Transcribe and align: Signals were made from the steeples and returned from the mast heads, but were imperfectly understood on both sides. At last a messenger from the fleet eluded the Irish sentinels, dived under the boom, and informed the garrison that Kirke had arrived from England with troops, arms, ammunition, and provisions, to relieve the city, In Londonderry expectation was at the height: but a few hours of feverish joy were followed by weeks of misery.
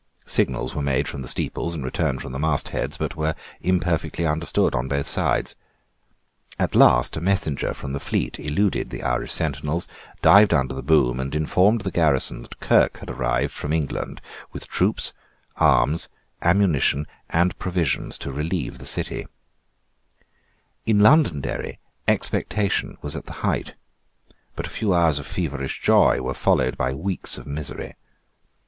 Signals 0.25 0.73
were 0.73 0.81
made 0.81 1.07
from 1.07 1.21
the 1.21 1.27
steeples 1.27 1.75
and 1.75 1.85
returned 1.85 2.23
from 2.23 2.31
the 2.31 2.39
mast 2.39 2.69
heads, 2.69 2.97
but 2.97 3.15
were 3.15 3.35
imperfectly 3.61 4.25
understood 4.25 4.73
on 4.73 4.87
both 4.87 5.07
sides. 5.07 5.53
At 6.57 6.73
last 6.73 7.17
a 7.17 7.21
messenger 7.21 7.71
from 7.75 7.93
the 7.93 7.99
fleet 7.99 8.39
eluded 8.39 8.89
the 8.89 9.03
Irish 9.03 9.31
sentinels, 9.31 9.87
dived 10.23 10.55
under 10.55 10.73
the 10.73 10.81
boom, 10.81 11.19
and 11.19 11.35
informed 11.35 11.81
the 11.81 11.91
garrison 11.91 12.41
that 12.41 12.59
Kirke 12.59 12.97
had 12.97 13.11
arrived 13.11 13.53
from 13.53 13.71
England 13.73 14.21
with 14.51 14.65
troops, 14.67 15.13
arms, 15.57 16.09
ammunition, 16.41 17.05
and 17.29 17.55
provisions, 17.59 18.17
to 18.17 18.31
relieve 18.31 18.79
the 18.79 18.87
city, 18.87 19.27
In 20.87 20.97
Londonderry 20.97 21.77
expectation 22.07 22.97
was 23.03 23.15
at 23.15 23.25
the 23.27 23.45
height: 23.45 23.75
but 24.55 24.65
a 24.65 24.69
few 24.71 24.95
hours 24.95 25.19
of 25.19 25.27
feverish 25.27 25.79
joy 25.79 26.19
were 26.21 26.33
followed 26.33 26.75
by 26.75 26.91
weeks 26.91 27.37
of 27.37 27.45
misery. 27.45 27.93